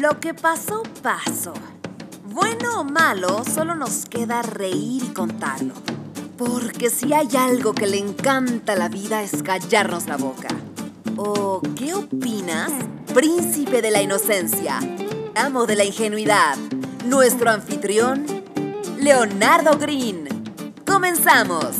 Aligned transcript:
Lo 0.00 0.18
que 0.18 0.32
pasó, 0.32 0.82
pasó. 1.02 1.52
Bueno 2.24 2.80
o 2.80 2.84
malo, 2.84 3.44
solo 3.44 3.74
nos 3.74 4.06
queda 4.06 4.40
reír 4.40 5.04
y 5.04 5.08
contarlo. 5.08 5.74
Porque 6.38 6.88
si 6.88 7.12
hay 7.12 7.28
algo 7.36 7.74
que 7.74 7.86
le 7.86 7.98
encanta 7.98 8.72
a 8.72 8.76
la 8.76 8.88
vida 8.88 9.22
es 9.22 9.42
callarnos 9.42 10.06
la 10.06 10.16
boca. 10.16 10.48
¿O 11.18 11.60
qué 11.76 11.92
opinas, 11.92 12.72
príncipe 13.12 13.82
de 13.82 13.90
la 13.90 14.00
inocencia, 14.00 14.78
amo 15.34 15.66
de 15.66 15.76
la 15.76 15.84
ingenuidad, 15.84 16.56
nuestro 17.04 17.50
anfitrión, 17.50 18.24
Leonardo 18.96 19.76
Green? 19.76 20.28
¡Comenzamos! 20.86 21.76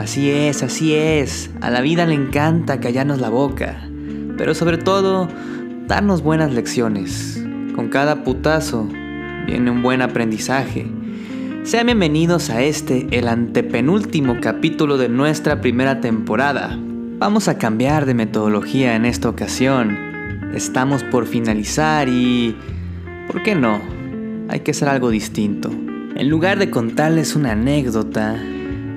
Así 0.00 0.30
es, 0.30 0.62
así 0.62 0.94
es. 0.94 1.50
A 1.60 1.68
la 1.68 1.82
vida 1.82 2.06
le 2.06 2.14
encanta 2.14 2.80
callarnos 2.80 3.20
la 3.20 3.28
boca, 3.28 3.86
pero 4.38 4.54
sobre 4.54 4.78
todo, 4.78 5.28
darnos 5.88 6.22
buenas 6.22 6.54
lecciones. 6.54 7.44
Con 7.76 7.90
cada 7.90 8.24
putazo 8.24 8.88
viene 9.46 9.70
un 9.70 9.82
buen 9.82 10.00
aprendizaje. 10.00 10.86
Sean 11.64 11.84
bienvenidos 11.84 12.48
a 12.48 12.62
este, 12.62 13.08
el 13.10 13.28
antepenúltimo 13.28 14.38
capítulo 14.40 14.96
de 14.96 15.10
nuestra 15.10 15.60
primera 15.60 16.00
temporada. 16.00 16.78
Vamos 17.18 17.48
a 17.48 17.58
cambiar 17.58 18.06
de 18.06 18.14
metodología 18.14 18.96
en 18.96 19.04
esta 19.04 19.28
ocasión. 19.28 19.98
Estamos 20.54 21.04
por 21.04 21.26
finalizar 21.26 22.08
y... 22.08 22.56
¿Por 23.30 23.42
qué 23.42 23.54
no? 23.54 23.78
Hay 24.48 24.60
que 24.60 24.70
hacer 24.70 24.88
algo 24.88 25.10
distinto. 25.10 25.68
En 26.16 26.30
lugar 26.30 26.58
de 26.58 26.70
contarles 26.70 27.36
una 27.36 27.52
anécdota, 27.52 28.42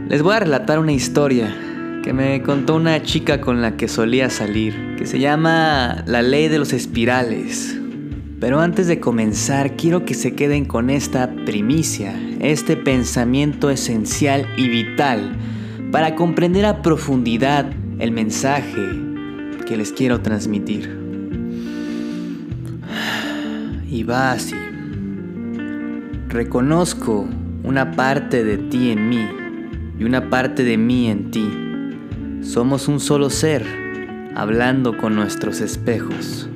les 0.10 0.22
voy 0.22 0.36
a 0.36 0.40
relatar 0.40 0.80
una 0.80 0.92
historia 0.92 1.56
que 2.04 2.14
me 2.14 2.42
contó 2.44 2.76
una 2.76 3.02
chica 3.02 3.40
con 3.40 3.62
la 3.62 3.78
que 3.78 3.88
solía 3.88 4.30
salir, 4.30 4.96
que 4.98 5.06
se 5.06 5.20
llama 5.20 6.04
La 6.06 6.22
ley 6.22 6.50
de 6.50 6.60
los 6.60 6.74
espirales. 6.74 7.80
Pero 8.40 8.60
antes 8.60 8.88
de 8.88 9.00
comenzar, 9.00 9.78
quiero 9.78 10.04
que 10.04 10.14
se 10.14 10.36
queden 10.36 10.66
con 10.66 10.90
esta 10.90 11.32
primicia, 11.46 12.14
este 12.42 12.76
pensamiento 12.76 13.70
esencial 13.70 14.46
y 14.58 14.68
vital 14.68 15.38
para 15.92 16.16
comprender 16.16 16.66
a 16.66 16.82
profundidad 16.82 17.72
el 18.00 18.12
mensaje 18.12 18.82
que 19.66 19.78
les 19.78 19.94
quiero 19.94 20.20
transmitir. 20.20 21.00
Y 23.90 24.04
va 24.04 24.34
así. 24.34 24.56
Reconozco 26.28 27.26
una 27.64 27.92
parte 27.92 28.44
de 28.44 28.58
ti 28.58 28.92
en 28.92 29.08
mí 29.08 29.43
una 30.06 30.30
parte 30.30 30.64
de 30.64 30.78
mí 30.78 31.10
en 31.10 31.32
ti. 31.32 31.50
Somos 32.42 32.88
un 32.88 33.00
solo 33.00 33.30
ser, 33.30 33.66
hablando 34.36 34.98
con 34.98 35.16
nuestros 35.16 35.62
espejos. 35.62 36.50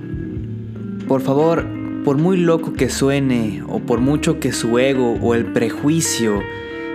Por 1.07 1.21
favor, 1.21 1.65
por 2.03 2.17
muy 2.17 2.37
loco 2.37 2.73
que 2.73 2.89
suene, 2.89 3.63
o 3.67 3.79
por 3.79 3.99
mucho 3.99 4.39
que 4.39 4.51
su 4.51 4.79
ego 4.79 5.13
o 5.21 5.35
el 5.35 5.45
prejuicio 5.45 6.41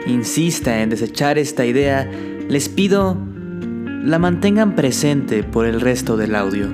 insista 0.07 0.83
en 0.83 0.91
desechar 0.91 1.39
esta 1.39 1.65
idea, 1.65 2.11
les 2.49 2.69
pido 2.69 3.17
la 4.05 4.19
mantengan 4.19 4.75
presente 4.75 5.45
por 5.45 5.65
el 5.65 5.81
resto 5.81 6.17
del 6.17 6.35
audio. 6.35 6.69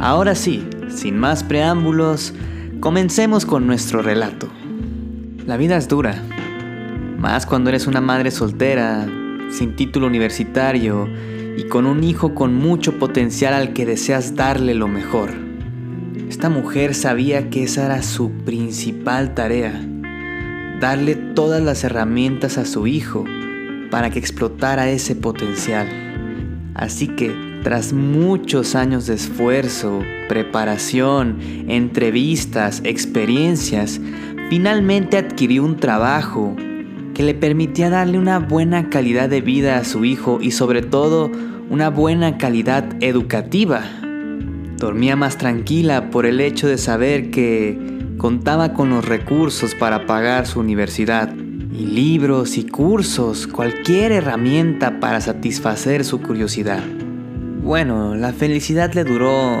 Ahora 0.00 0.34
sí, 0.34 0.66
sin 0.88 1.16
más 1.18 1.44
preámbulos, 1.44 2.34
comencemos 2.80 3.46
con 3.46 3.66
nuestro 3.66 4.02
relato. 4.02 4.48
La 5.46 5.56
vida 5.56 5.76
es 5.76 5.88
dura, 5.88 6.22
más 7.20 7.44
cuando 7.44 7.68
eres 7.68 7.86
una 7.86 8.00
madre 8.00 8.30
soltera, 8.30 9.06
sin 9.50 9.76
título 9.76 10.06
universitario 10.06 11.06
y 11.56 11.64
con 11.64 11.84
un 11.84 12.02
hijo 12.02 12.34
con 12.34 12.54
mucho 12.54 12.98
potencial 12.98 13.52
al 13.52 13.74
que 13.74 13.84
deseas 13.84 14.36
darle 14.36 14.74
lo 14.74 14.88
mejor. 14.88 15.30
Esta 16.30 16.48
mujer 16.48 16.94
sabía 16.94 17.50
que 17.50 17.64
esa 17.64 17.84
era 17.84 18.02
su 18.02 18.30
principal 18.30 19.34
tarea, 19.34 19.78
darle 20.80 21.14
todas 21.14 21.62
las 21.62 21.84
herramientas 21.84 22.56
a 22.56 22.64
su 22.64 22.86
hijo 22.86 23.26
para 23.90 24.08
que 24.08 24.18
explotara 24.18 24.88
ese 24.88 25.14
potencial. 25.14 25.88
Así 26.74 27.06
que, 27.06 27.34
tras 27.62 27.92
muchos 27.92 28.74
años 28.74 29.06
de 29.06 29.16
esfuerzo, 29.16 30.00
preparación, 30.30 31.38
entrevistas, 31.68 32.80
experiencias, 32.84 34.00
finalmente 34.48 35.18
adquirió 35.18 35.64
un 35.64 35.76
trabajo 35.76 36.56
que 37.20 37.26
le 37.26 37.34
permitía 37.34 37.90
darle 37.90 38.18
una 38.18 38.38
buena 38.38 38.88
calidad 38.88 39.28
de 39.28 39.42
vida 39.42 39.76
a 39.76 39.84
su 39.84 40.06
hijo 40.06 40.38
y 40.40 40.52
sobre 40.52 40.80
todo 40.80 41.30
una 41.68 41.90
buena 41.90 42.38
calidad 42.38 42.96
educativa. 43.00 43.82
Dormía 44.78 45.16
más 45.16 45.36
tranquila 45.36 46.08
por 46.08 46.24
el 46.24 46.40
hecho 46.40 46.66
de 46.66 46.78
saber 46.78 47.30
que 47.30 47.78
contaba 48.16 48.72
con 48.72 48.88
los 48.88 49.04
recursos 49.04 49.74
para 49.74 50.06
pagar 50.06 50.46
su 50.46 50.60
universidad 50.60 51.30
y 51.34 51.84
libros 51.84 52.56
y 52.56 52.64
cursos, 52.64 53.46
cualquier 53.46 54.12
herramienta 54.12 54.98
para 54.98 55.20
satisfacer 55.20 56.06
su 56.06 56.22
curiosidad. 56.22 56.82
Bueno, 57.62 58.14
la 58.14 58.32
felicidad 58.32 58.94
le 58.94 59.04
duró 59.04 59.58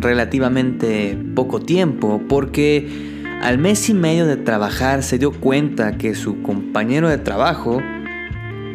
relativamente 0.00 1.18
poco 1.34 1.60
tiempo 1.60 2.22
porque 2.26 3.11
al 3.42 3.58
mes 3.58 3.88
y 3.88 3.94
medio 3.94 4.24
de 4.26 4.36
trabajar 4.36 5.02
se 5.02 5.18
dio 5.18 5.32
cuenta 5.32 5.98
que 5.98 6.14
su 6.14 6.42
compañero 6.42 7.08
de 7.08 7.18
trabajo 7.18 7.82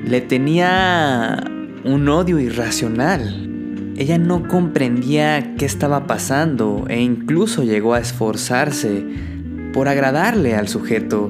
le 0.04 0.20
tenía 0.20 1.42
un 1.86 2.10
odio 2.10 2.38
irracional. 2.38 3.94
Ella 3.96 4.18
no 4.18 4.46
comprendía 4.46 5.56
qué 5.56 5.66
estaba 5.66 6.06
pasando 6.06 6.86
e 6.90 7.00
incluso 7.00 7.64
llegó 7.64 7.94
a 7.94 8.00
esforzarse 8.00 9.06
por 9.74 9.88
agradarle 9.88 10.54
al 10.54 10.68
sujeto, 10.68 11.30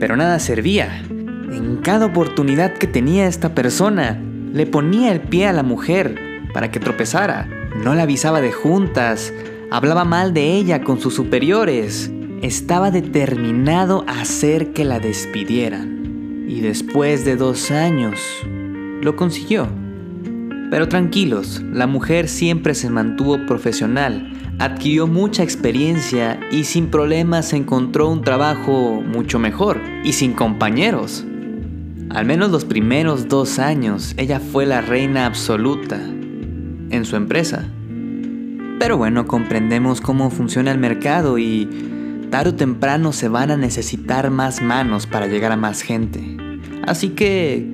pero 0.00 0.16
nada 0.16 0.40
servía. 0.40 1.02
En 1.08 1.76
cada 1.82 2.06
oportunidad 2.06 2.74
que 2.74 2.88
tenía 2.88 3.28
esta 3.28 3.54
persona, 3.54 4.20
le 4.52 4.66
ponía 4.66 5.12
el 5.12 5.20
pie 5.20 5.46
a 5.46 5.52
la 5.52 5.62
mujer 5.62 6.18
para 6.52 6.72
que 6.72 6.80
tropezara. 6.80 7.48
No 7.84 7.94
la 7.94 8.02
avisaba 8.02 8.40
de 8.40 8.50
juntas, 8.50 9.32
hablaba 9.70 10.04
mal 10.04 10.34
de 10.34 10.52
ella 10.54 10.82
con 10.82 11.00
sus 11.00 11.14
superiores 11.14 12.10
estaba 12.44 12.90
determinado 12.90 14.04
a 14.06 14.20
hacer 14.20 14.74
que 14.74 14.84
la 14.84 15.00
despidieran. 15.00 16.44
Y 16.46 16.60
después 16.60 17.24
de 17.24 17.36
dos 17.36 17.70
años, 17.70 18.20
lo 19.00 19.16
consiguió. 19.16 19.66
Pero 20.70 20.86
tranquilos, 20.88 21.62
la 21.72 21.86
mujer 21.86 22.28
siempre 22.28 22.74
se 22.74 22.90
mantuvo 22.90 23.46
profesional, 23.46 24.30
adquirió 24.58 25.06
mucha 25.06 25.42
experiencia 25.42 26.38
y 26.50 26.64
sin 26.64 26.88
problemas 26.88 27.54
encontró 27.54 28.10
un 28.10 28.20
trabajo 28.20 29.00
mucho 29.00 29.38
mejor 29.38 29.80
y 30.04 30.12
sin 30.12 30.34
compañeros. 30.34 31.24
Al 32.10 32.26
menos 32.26 32.50
los 32.50 32.66
primeros 32.66 33.26
dos 33.28 33.58
años 33.58 34.12
ella 34.18 34.38
fue 34.38 34.66
la 34.66 34.82
reina 34.82 35.24
absoluta 35.24 35.96
en 35.96 37.06
su 37.06 37.16
empresa. 37.16 37.66
Pero 38.78 38.98
bueno, 38.98 39.26
comprendemos 39.26 40.02
cómo 40.02 40.28
funciona 40.28 40.72
el 40.72 40.78
mercado 40.78 41.38
y 41.38 41.93
tarde 42.34 42.50
o 42.50 42.54
temprano 42.56 43.12
se 43.12 43.28
van 43.28 43.52
a 43.52 43.56
necesitar 43.56 44.28
más 44.28 44.60
manos 44.60 45.06
para 45.06 45.28
llegar 45.28 45.52
a 45.52 45.56
más 45.56 45.82
gente. 45.82 46.36
Así 46.84 47.10
que 47.10 47.70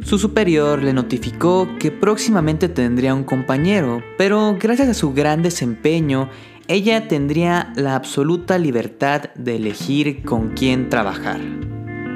su 0.00 0.18
superior 0.18 0.82
le 0.82 0.94
notificó 0.94 1.68
que 1.78 1.90
próximamente 1.90 2.70
tendría 2.70 3.14
un 3.14 3.24
compañero, 3.24 4.02
pero 4.16 4.56
gracias 4.58 4.88
a 4.88 4.94
su 4.94 5.12
gran 5.12 5.42
desempeño, 5.42 6.30
ella 6.68 7.06
tendría 7.06 7.74
la 7.76 7.94
absoluta 7.94 8.56
libertad 8.56 9.24
de 9.34 9.56
elegir 9.56 10.24
con 10.24 10.54
quién 10.54 10.88
trabajar. 10.88 11.42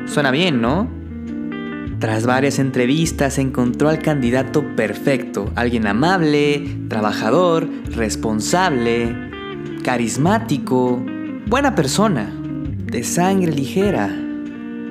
Suena 0.06 0.30
bien, 0.30 0.62
¿no? 0.62 0.88
Tras 1.98 2.24
varias 2.24 2.58
entrevistas 2.58 3.36
encontró 3.36 3.90
al 3.90 3.98
candidato 3.98 4.64
perfecto, 4.76 5.52
alguien 5.56 5.86
amable, 5.86 6.86
trabajador, 6.88 7.68
responsable, 7.90 9.14
carismático, 9.84 11.04
buena 11.46 11.76
persona, 11.76 12.28
de 12.86 13.04
sangre 13.04 13.52
ligera. 13.52 14.08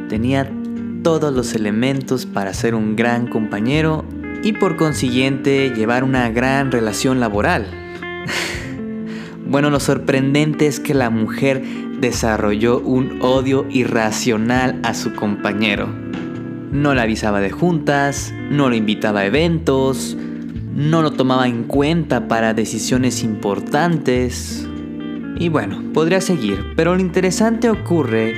Tenía 0.07 0.49
todos 1.03 1.33
los 1.33 1.53
elementos 1.53 2.25
para 2.25 2.53
ser 2.53 2.75
un 2.75 2.95
gran 2.95 3.27
compañero 3.27 4.05
y 4.41 4.53
por 4.53 4.77
consiguiente 4.77 5.71
llevar 5.75 6.03
una 6.03 6.29
gran 6.29 6.71
relación 6.71 7.19
laboral. 7.19 7.67
bueno, 9.45 9.69
lo 9.69 9.81
sorprendente 9.81 10.67
es 10.67 10.79
que 10.79 10.93
la 10.93 11.09
mujer 11.09 11.61
desarrolló 11.99 12.79
un 12.79 13.21
odio 13.21 13.65
irracional 13.69 14.79
a 14.83 14.93
su 14.93 15.13
compañero. 15.13 15.89
No 16.71 16.93
le 16.93 17.01
avisaba 17.01 17.41
de 17.41 17.51
juntas, 17.51 18.33
no 18.49 18.69
lo 18.69 18.75
invitaba 18.75 19.21
a 19.21 19.25
eventos, 19.25 20.17
no 20.73 21.01
lo 21.01 21.11
tomaba 21.11 21.47
en 21.47 21.63
cuenta 21.63 22.27
para 22.27 22.53
decisiones 22.53 23.23
importantes, 23.23 24.64
y 25.37 25.49
bueno, 25.49 25.81
podría 25.93 26.21
seguir, 26.21 26.73
pero 26.75 26.95
lo 26.95 27.01
interesante 27.01 27.69
ocurre 27.69 28.33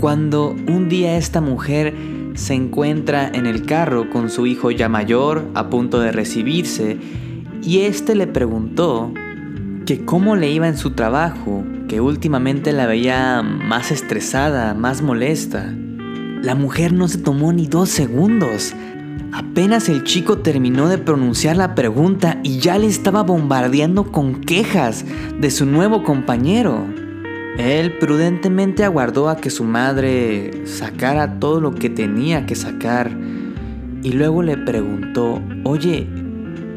cuando 0.00 0.50
un 0.50 0.88
día 0.88 1.16
esta 1.16 1.40
mujer 1.40 1.94
se 2.34 2.54
encuentra 2.54 3.28
en 3.32 3.46
el 3.46 3.64
carro 3.64 4.10
con 4.10 4.28
su 4.28 4.46
hijo 4.46 4.70
ya 4.70 4.88
mayor 4.88 5.48
a 5.54 5.70
punto 5.70 6.00
de 6.00 6.12
recibirse 6.12 6.98
y 7.62 7.80
este 7.80 8.14
le 8.14 8.26
preguntó 8.26 9.12
que 9.86 10.04
cómo 10.04 10.36
le 10.36 10.50
iba 10.50 10.68
en 10.68 10.76
su 10.76 10.90
trabajo, 10.90 11.64
que 11.88 12.00
últimamente 12.00 12.72
la 12.72 12.86
veía 12.86 13.42
más 13.42 13.90
estresada, 13.90 14.74
más 14.74 15.00
molesta. 15.00 15.72
La 16.42 16.54
mujer 16.54 16.92
no 16.92 17.08
se 17.08 17.18
tomó 17.18 17.52
ni 17.52 17.66
dos 17.66 17.88
segundos. 17.88 18.74
Apenas 19.36 19.90
el 19.90 20.02
chico 20.04 20.38
terminó 20.38 20.88
de 20.88 20.96
pronunciar 20.96 21.58
la 21.58 21.74
pregunta 21.74 22.40
y 22.42 22.58
ya 22.58 22.78
le 22.78 22.86
estaba 22.86 23.22
bombardeando 23.22 24.10
con 24.10 24.40
quejas 24.40 25.04
de 25.38 25.50
su 25.50 25.66
nuevo 25.66 26.04
compañero. 26.04 26.86
Él 27.58 27.98
prudentemente 27.98 28.82
aguardó 28.82 29.28
a 29.28 29.36
que 29.36 29.50
su 29.50 29.62
madre 29.62 30.66
sacara 30.66 31.38
todo 31.38 31.60
lo 31.60 31.74
que 31.74 31.90
tenía 31.90 32.46
que 32.46 32.54
sacar 32.54 33.14
y 34.02 34.12
luego 34.12 34.42
le 34.42 34.56
preguntó, 34.56 35.42
oye, 35.64 36.08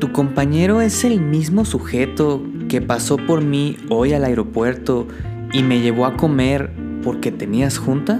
¿tu 0.01 0.11
compañero 0.11 0.81
es 0.81 1.05
el 1.05 1.21
mismo 1.21 1.63
sujeto 1.63 2.43
que 2.67 2.81
pasó 2.81 3.15
por 3.15 3.41
mí 3.41 3.77
hoy 3.87 4.11
al 4.11 4.25
aeropuerto 4.25 5.07
y 5.53 5.63
me 5.63 5.79
llevó 5.79 6.05
a 6.05 6.17
comer 6.17 6.73
porque 7.05 7.31
tenías 7.31 7.77
junta? 7.77 8.19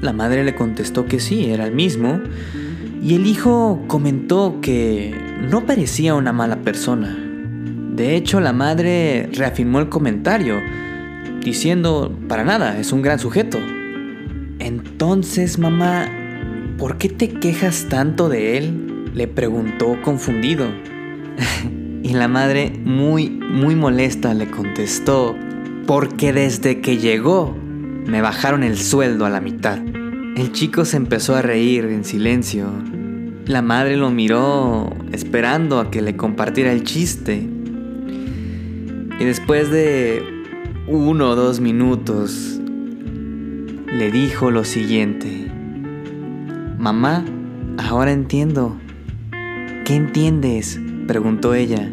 La 0.00 0.12
madre 0.12 0.44
le 0.44 0.54
contestó 0.54 1.06
que 1.06 1.18
sí, 1.18 1.50
era 1.50 1.66
el 1.66 1.74
mismo, 1.74 2.20
y 3.06 3.14
el 3.14 3.28
hijo 3.28 3.84
comentó 3.86 4.60
que 4.60 5.14
no 5.48 5.64
parecía 5.64 6.16
una 6.16 6.32
mala 6.32 6.56
persona. 6.62 7.16
De 7.94 8.16
hecho, 8.16 8.40
la 8.40 8.52
madre 8.52 9.30
reafirmó 9.32 9.78
el 9.78 9.88
comentario, 9.88 10.56
diciendo, 11.40 12.18
para 12.26 12.42
nada, 12.42 12.80
es 12.80 12.90
un 12.90 13.02
gran 13.02 13.20
sujeto. 13.20 13.58
Entonces, 14.58 15.60
mamá, 15.60 16.08
¿por 16.78 16.98
qué 16.98 17.08
te 17.08 17.28
quejas 17.28 17.86
tanto 17.88 18.28
de 18.28 18.58
él? 18.58 19.12
Le 19.14 19.28
preguntó 19.28 20.02
confundido. 20.02 20.66
y 22.02 22.12
la 22.12 22.26
madre, 22.26 22.72
muy, 22.84 23.30
muy 23.30 23.76
molesta, 23.76 24.34
le 24.34 24.50
contestó, 24.50 25.36
porque 25.86 26.32
desde 26.32 26.80
que 26.80 26.96
llegó, 26.96 27.56
me 28.04 28.20
bajaron 28.20 28.64
el 28.64 28.76
sueldo 28.76 29.26
a 29.26 29.30
la 29.30 29.40
mitad. 29.40 29.78
El 30.36 30.50
chico 30.50 30.84
se 30.84 30.96
empezó 30.96 31.36
a 31.36 31.42
reír 31.42 31.84
en 31.84 32.04
silencio. 32.04 32.95
La 33.46 33.62
madre 33.62 33.96
lo 33.96 34.10
miró 34.10 34.92
esperando 35.12 35.78
a 35.78 35.92
que 35.92 36.02
le 36.02 36.16
compartiera 36.16 36.72
el 36.72 36.82
chiste. 36.82 37.48
Y 39.20 39.24
después 39.24 39.70
de 39.70 40.20
uno 40.88 41.30
o 41.30 41.36
dos 41.36 41.60
minutos, 41.60 42.60
le 43.86 44.10
dijo 44.10 44.50
lo 44.50 44.64
siguiente. 44.64 45.48
Mamá, 46.76 47.24
ahora 47.78 48.10
entiendo. 48.10 48.76
¿Qué 49.84 49.94
entiendes? 49.94 50.80
preguntó 51.06 51.54
ella. 51.54 51.88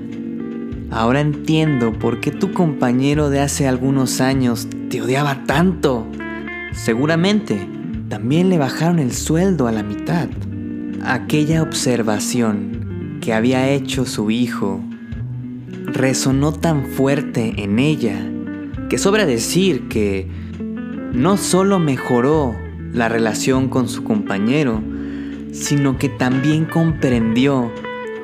Ahora 0.89 1.21
entiendo 1.21 1.93
por 1.93 2.19
qué 2.19 2.31
tu 2.31 2.51
compañero 2.51 3.29
de 3.29 3.41
hace 3.41 3.67
algunos 3.67 4.21
años 4.21 4.67
te 4.89 5.03
odiaba 5.03 5.43
tanto. 5.43 6.07
Seguramente 6.71 7.69
también 8.09 8.49
le 8.49 8.57
bajaron 8.57 8.97
el 8.97 9.13
sueldo 9.13 9.67
a 9.67 9.71
la 9.71 9.83
mitad. 9.83 10.29
Aquella 11.05 11.63
observación 11.63 13.17
que 13.19 13.33
había 13.33 13.69
hecho 13.69 14.05
su 14.05 14.31
hijo 14.31 14.81
resonó 15.85 16.53
tan 16.53 16.85
fuerte 16.85 17.55
en 17.57 17.77
ella 17.77 18.25
que 18.89 18.97
sobra 18.97 19.25
decir 19.25 19.89
que 19.89 20.29
no 21.11 21.35
solo 21.35 21.79
mejoró 21.79 22.55
la 22.93 23.09
relación 23.09 23.67
con 23.67 23.89
su 23.89 24.05
compañero, 24.05 24.81
sino 25.51 25.97
que 25.97 26.07
también 26.07 26.63
comprendió 26.63 27.69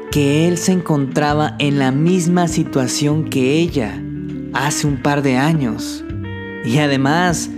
que 0.09 0.47
él 0.47 0.57
se 0.57 0.71
encontraba 0.71 1.57
en 1.59 1.79
la 1.79 1.91
misma 1.91 2.47
situación 2.47 3.25
que 3.25 3.59
ella 3.59 4.01
hace 4.53 4.87
un 4.87 5.01
par 5.01 5.21
de 5.21 5.35
años. 5.35 6.05
Y 6.63 6.77
además, 6.77 7.49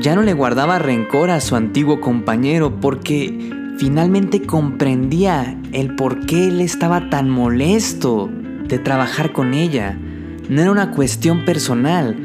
ya 0.00 0.14
no 0.14 0.22
le 0.22 0.32
guardaba 0.32 0.78
rencor 0.78 1.30
a 1.30 1.40
su 1.40 1.56
antiguo 1.56 2.00
compañero 2.00 2.80
porque 2.80 3.53
finalmente 3.78 4.42
comprendía 4.42 5.58
el 5.72 5.94
por 5.94 6.26
qué 6.26 6.48
él 6.48 6.60
estaba 6.60 7.10
tan 7.10 7.30
molesto 7.30 8.30
de 8.68 8.78
trabajar 8.78 9.32
con 9.32 9.54
ella. 9.54 9.98
No 10.48 10.60
era 10.60 10.70
una 10.70 10.90
cuestión 10.90 11.44
personal, 11.44 12.16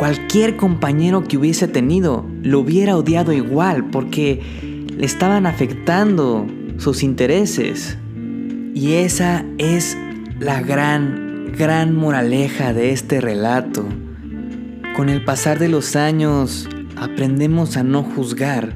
Cualquier 0.00 0.56
compañero 0.56 1.24
que 1.24 1.36
hubiese 1.36 1.68
tenido 1.68 2.24
lo 2.42 2.60
hubiera 2.60 2.96
odiado 2.96 3.34
igual 3.34 3.90
porque 3.90 4.40
le 4.96 5.04
estaban 5.04 5.44
afectando 5.44 6.46
sus 6.78 7.02
intereses. 7.02 7.98
Y 8.74 8.94
esa 8.94 9.44
es 9.58 9.98
la 10.38 10.62
gran, 10.62 11.52
gran 11.54 11.94
moraleja 11.94 12.72
de 12.72 12.92
este 12.92 13.20
relato. 13.20 13.84
Con 14.96 15.10
el 15.10 15.22
pasar 15.22 15.58
de 15.58 15.68
los 15.68 15.96
años 15.96 16.66
aprendemos 16.96 17.76
a 17.76 17.82
no 17.82 18.02
juzgar 18.02 18.74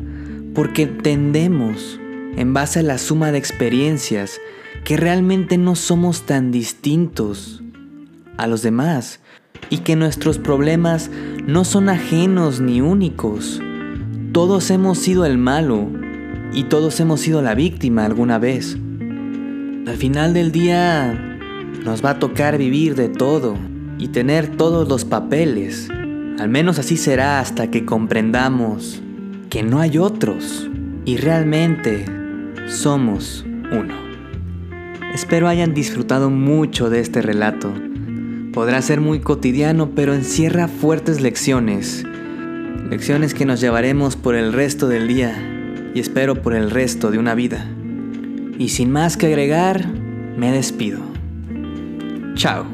porque 0.55 0.82
entendemos, 0.82 1.99
en 2.37 2.55
base 2.55 2.81
a 2.81 2.83
la 2.83 2.99
suma 2.99 3.33
de 3.33 3.39
experiencias, 3.39 4.41
que 4.85 4.97
realmente 4.97 5.59
no 5.59 5.77
somos 5.77 6.23
tan 6.23 6.51
distintos 6.51 7.63
a 8.37 8.47
los 8.47 8.63
demás 8.63 9.21
y 9.71 9.79
que 9.79 9.97
nuestros 9.97 10.39
problemas 10.39 11.11
no 11.47 11.65
son 11.65 11.89
ajenos 11.89 12.61
ni 12.61 12.81
únicos. 12.81 13.61
Todos 14.33 14.71
hemos 14.71 14.99
sido 14.99 15.25
el 15.25 15.39
malo 15.39 15.89
y 16.53 16.65
todos 16.65 17.01
hemos 17.01 17.21
sido 17.21 17.43
la 17.43 17.55
víctima 17.55 18.05
alguna 18.05 18.39
vez. 18.39 18.77
Al 19.87 19.97
final 19.97 20.35
del 20.35 20.53
día 20.53 21.39
nos 21.85 22.05
va 22.05 22.11
a 22.11 22.19
tocar 22.19 22.59
vivir 22.59 22.95
de 22.95 23.09
todo 23.09 23.57
y 23.99 24.09
tener 24.09 24.57
todos 24.57 24.89
los 24.89 25.05
papeles. 25.05 25.89
Al 26.39 26.49
menos 26.49 26.79
así 26.79 26.97
será 26.97 27.41
hasta 27.41 27.71
que 27.71 27.85
comprendamos 27.85 29.01
que 29.51 29.63
no 29.63 29.81
hay 29.81 29.99
otros 29.99 30.69
y 31.05 31.17
realmente 31.17 32.07
somos 32.66 33.44
uno. 33.72 33.94
Espero 35.14 35.49
hayan 35.49 35.75
disfrutado 35.75 36.31
mucho 36.31 36.90
de 36.90 37.00
este 37.00 37.22
relato. 37.22 37.72
Podrá 38.52 38.82
ser 38.82 39.00
muy 39.00 39.20
cotidiano, 39.20 39.90
pero 39.94 40.14
encierra 40.14 40.69
fuertes 40.69 41.20
lecciones. 41.20 42.05
Lecciones 42.90 43.35
que 43.35 43.47
nos 43.47 43.61
llevaremos 43.61 44.16
por 44.16 44.35
el 44.35 44.52
resto 44.52 44.88
del 44.88 45.09
día 45.09 45.90
y 45.94 46.00
espero 46.00 46.42
por 46.42 46.54
el 46.54 46.71
resto 46.71 47.11
de 47.11 47.18
una 47.18 47.35
vida. 47.35 47.68
Y 48.59 48.68
sin 48.71 48.90
más 48.90 49.16
que 49.16 49.26
agregar, 49.26 49.87
me 50.37 50.52
despido. 50.52 51.00
Chao. 52.35 52.66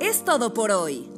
Es 0.00 0.24
todo 0.24 0.54
por 0.54 0.70
hoy. 0.70 1.17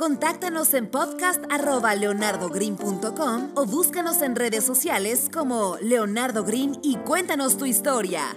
Contáctanos 0.00 0.72
en 0.72 0.90
podcast.leonardogreen.com 0.90 3.50
o 3.54 3.66
búscanos 3.66 4.22
en 4.22 4.34
redes 4.34 4.64
sociales 4.64 5.28
como 5.30 5.76
Leonardo 5.82 6.42
Green 6.42 6.80
y 6.82 6.96
cuéntanos 6.96 7.58
tu 7.58 7.66
historia. 7.66 8.34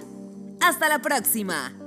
¡Hasta 0.60 0.90
la 0.90 0.98
próxima! 0.98 1.83